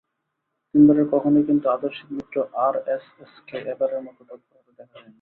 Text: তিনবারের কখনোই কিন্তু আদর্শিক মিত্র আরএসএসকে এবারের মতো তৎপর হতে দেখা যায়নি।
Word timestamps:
তিনবারের 0.75 1.07
কখনোই 1.13 1.45
কিন্তু 1.49 1.65
আদর্শিক 1.69 2.07
মিত্র 2.11 2.35
আরএসএসকে 2.65 3.57
এবারের 3.71 4.01
মতো 4.07 4.21
তৎপর 4.29 4.57
হতে 4.57 4.71
দেখা 4.79 4.93
যায়নি। 4.93 5.09